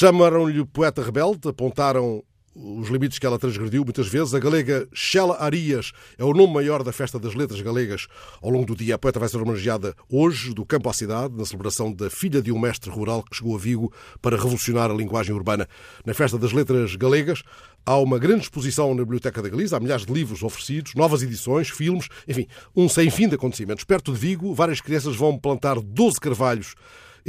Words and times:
Chamaram-lhe 0.00 0.64
poeta 0.64 1.02
rebelde, 1.02 1.48
apontaram 1.48 2.22
os 2.54 2.88
limites 2.88 3.18
que 3.18 3.26
ela 3.26 3.36
transgrediu 3.36 3.82
muitas 3.82 4.06
vezes. 4.06 4.32
A 4.32 4.38
galega 4.38 4.86
Shela 4.92 5.36
Arias 5.42 5.90
é 6.16 6.22
o 6.22 6.32
nome 6.32 6.54
maior 6.54 6.84
da 6.84 6.92
Festa 6.92 7.18
das 7.18 7.34
Letras 7.34 7.60
Galegas. 7.60 8.06
Ao 8.40 8.48
longo 8.48 8.64
do 8.64 8.76
dia, 8.76 8.94
a 8.94 8.98
poeta 8.98 9.18
vai 9.18 9.28
ser 9.28 9.38
homenageada 9.38 9.96
hoje, 10.08 10.54
do 10.54 10.64
campo 10.64 10.88
à 10.88 10.92
cidade, 10.92 11.34
na 11.36 11.44
celebração 11.44 11.92
da 11.92 12.08
filha 12.08 12.40
de 12.40 12.52
um 12.52 12.60
mestre 12.60 12.88
rural 12.88 13.24
que 13.24 13.34
chegou 13.34 13.56
a 13.56 13.58
Vigo 13.58 13.92
para 14.22 14.36
revolucionar 14.36 14.88
a 14.88 14.94
linguagem 14.94 15.34
urbana. 15.34 15.66
Na 16.06 16.14
Festa 16.14 16.38
das 16.38 16.52
Letras 16.52 16.94
Galegas, 16.94 17.42
há 17.84 17.98
uma 17.98 18.20
grande 18.20 18.42
exposição 18.42 18.94
na 18.94 19.02
Biblioteca 19.02 19.42
da 19.42 19.48
Galiza, 19.48 19.78
há 19.78 19.80
milhares 19.80 20.06
de 20.06 20.12
livros 20.12 20.44
oferecidos, 20.44 20.94
novas 20.94 21.24
edições, 21.24 21.70
filmes, 21.70 22.06
enfim, 22.28 22.46
um 22.76 22.88
sem 22.88 23.10
fim 23.10 23.26
de 23.26 23.34
acontecimentos. 23.34 23.82
Perto 23.82 24.12
de 24.12 24.18
Vigo, 24.20 24.54
várias 24.54 24.80
crianças 24.80 25.16
vão 25.16 25.36
plantar 25.36 25.80
12 25.80 26.20
carvalhos 26.20 26.76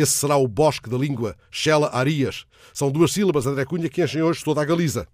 esse 0.02 0.14
será 0.14 0.38
o 0.38 0.48
bosque 0.48 0.90
da 0.90 0.98
língua 0.98 1.36
Shela 1.52 1.90
Arias. 1.94 2.46
São 2.74 2.90
duas 2.90 3.12
sílabas, 3.12 3.46
André 3.46 3.66
Cunha, 3.66 3.90
que 3.90 4.02
enchem 4.02 4.22
hoje 4.22 4.42
toda 4.44 4.62
a 4.62 4.66
Galiza. 4.66 5.08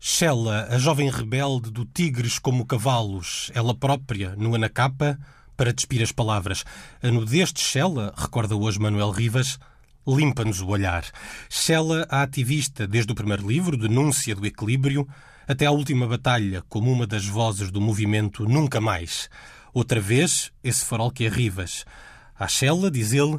Shela, 0.00 0.66
a 0.68 0.76
jovem 0.76 1.08
rebelde 1.08 1.70
do 1.70 1.84
Tigres 1.84 2.36
como 2.36 2.66
Cavalos, 2.66 3.52
ela 3.54 3.72
própria, 3.72 4.34
nua 4.34 4.58
na 4.58 4.68
capa, 4.68 5.16
para 5.56 5.72
despir 5.72 6.02
as 6.02 6.10
palavras. 6.10 6.64
A 7.00 7.08
nudez 7.12 7.52
de 7.52 7.60
Shela, 7.60 8.12
recorda 8.16 8.56
hoje 8.56 8.80
Manuel 8.80 9.12
Rivas, 9.12 9.60
limpa-nos 10.04 10.60
o 10.60 10.66
olhar. 10.66 11.04
Shela, 11.48 12.04
a 12.10 12.22
ativista 12.22 12.88
desde 12.88 13.12
o 13.12 13.14
primeiro 13.14 13.46
livro, 13.46 13.76
Denúncia 13.76 14.34
do 14.34 14.44
Equilíbrio, 14.44 15.06
até 15.46 15.66
à 15.66 15.70
última 15.70 16.08
batalha, 16.08 16.64
como 16.68 16.90
uma 16.90 17.06
das 17.06 17.24
vozes 17.24 17.70
do 17.70 17.80
movimento 17.80 18.44
Nunca 18.44 18.80
Mais. 18.80 19.30
Outra 19.72 20.00
vez, 20.00 20.50
esse 20.64 20.84
farol 20.84 21.12
que 21.12 21.24
é 21.24 21.28
Rivas. 21.28 21.84
A 22.36 22.48
Shela, 22.48 22.90
diz 22.90 23.12
ele, 23.12 23.38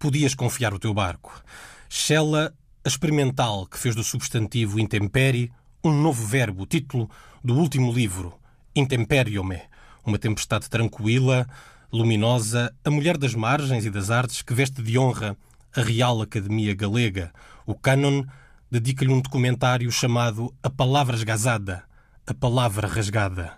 podias 0.00 0.34
confiar 0.34 0.72
o 0.72 0.78
teu 0.78 0.94
barco. 0.94 1.44
Shela, 1.86 2.54
a 2.82 2.88
experimental 2.88 3.66
que 3.66 3.78
fez 3.78 3.94
do 3.94 4.02
substantivo 4.02 4.80
intempérie 4.80 5.52
um 5.84 5.92
novo 5.92 6.26
verbo, 6.26 6.64
título 6.64 7.08
do 7.44 7.54
último 7.54 7.92
livro, 7.92 8.34
Intemperiome, 8.74 9.60
uma 10.04 10.18
tempestade 10.18 10.70
tranquila, 10.70 11.46
luminosa, 11.92 12.74
a 12.82 12.90
mulher 12.90 13.18
das 13.18 13.34
margens 13.34 13.84
e 13.84 13.90
das 13.90 14.10
artes 14.10 14.40
que 14.40 14.54
veste 14.54 14.80
de 14.82 14.98
honra 14.98 15.36
a 15.76 15.82
Real 15.82 16.22
Academia 16.22 16.74
Galega. 16.74 17.30
O 17.66 17.74
Canon 17.74 18.24
dedica-lhe 18.70 19.12
um 19.12 19.20
documentário 19.20 19.92
chamado 19.92 20.54
A 20.62 20.70
Palavra 20.70 21.14
Esgazada, 21.14 21.84
a 22.26 22.32
Palavra 22.32 22.88
Rasgada. 22.88 23.52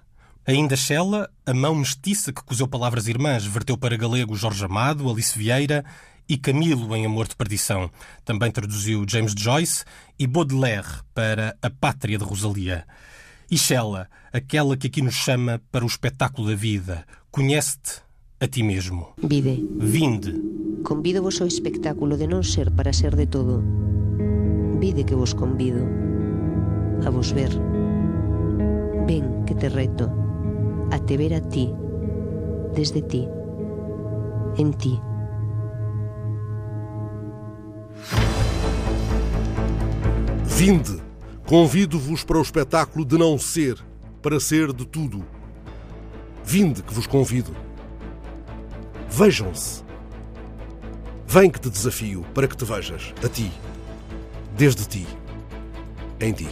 Ainda 0.45 0.75
Shella, 0.75 1.31
a 1.47 1.55
mão 1.55 1.77
mestiça 1.77 2.33
que 2.33 2.43
cozeu 2.43 2.67
palavras 2.67 3.07
irmãs, 3.07 3.45
verteu 3.45 3.79
para 3.79 3.97
galego 3.97 4.35
Jorge 4.35 4.65
Amado, 4.65 5.09
Alice 5.09 5.39
Vieira 5.39 5.85
e 6.29 6.37
Camilo 6.37 6.95
em 6.95 7.07
Amor 7.07 7.29
de 7.29 7.37
Perdição. 7.37 7.91
Também 8.25 8.51
traduziu 8.51 9.05
James 9.09 9.35
Joyce 9.37 9.85
e 10.19 10.27
Baudelaire 10.27 11.03
para 11.15 11.57
A 11.61 11.71
Pátria 11.71 12.19
de 12.19 12.25
Rosalia. 12.25 12.87
E 13.51 13.59
Shella, 13.59 14.09
aquela 14.33 14.77
que 14.77 14.87
aqui 14.87 15.03
nos 15.03 15.15
chama 15.15 15.61
para 15.71 15.85
o 15.85 15.89
espetáculo 15.89 16.49
da 16.49 16.55
vida. 16.55 17.05
Conhece-te 17.31 18.03
a 18.41 18.49
ti 18.49 18.63
mesmo. 18.63 19.13
Vide. 19.23 19.69
Vinde. 19.79 20.35
Convido-vos 20.85 21.41
ao 21.41 21.47
espectáculo 21.47 22.17
de 22.17 22.27
non 22.27 22.43
ser 22.43 22.73
para 22.73 22.93
ser 22.93 23.15
de 23.15 23.27
todo. 23.27 23.63
Vide 24.81 25.05
que 25.05 25.15
vos 25.15 25.35
convido 25.35 25.85
a 27.07 27.11
vos 27.11 27.31
ver. 27.31 27.55
Ven 29.07 29.45
que 29.47 29.55
te 29.55 29.69
reto 29.69 30.11
a 30.93 30.99
te 30.99 31.17
ver 31.17 31.35
a 31.35 31.41
ti, 31.41 31.73
desde 32.75 33.01
ti, 33.03 33.27
en 34.59 34.75
ti. 34.75 35.01
Vinde, 40.55 41.03
convido-vos 41.47 42.23
para 42.23 42.39
o 42.39 42.43
espetáculo 42.43 43.05
de 43.05 43.17
não 43.17 43.39
ser, 43.39 43.77
para 44.21 44.39
ser 44.39 44.73
de 44.73 44.87
tudo. 44.87 45.25
Vinde 46.45 46.83
que 46.83 46.95
vos 46.95 47.07
convido. 47.07 47.57
Vejam-se. 49.11 49.83
Vem 51.27 51.51
que 51.51 51.59
te 51.59 51.71
desafio 51.71 52.25
para 52.35 52.47
que 52.47 52.57
te 52.57 52.65
vejas, 52.65 53.15
a 53.25 53.29
ti, 53.29 53.51
desde 54.57 54.87
ti, 54.87 55.07
em 56.21 56.33
ti. 56.33 56.49